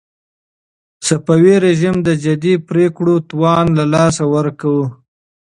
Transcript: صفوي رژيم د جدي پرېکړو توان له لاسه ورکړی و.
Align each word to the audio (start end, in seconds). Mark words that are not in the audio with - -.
صفوي 1.07 1.55
رژيم 1.65 1.95
د 2.07 2.09
جدي 2.23 2.53
پرېکړو 2.69 3.15
توان 3.29 3.65
له 3.77 3.85
لاسه 3.93 4.23
ورکړی 4.33 4.71
و. 4.75 4.79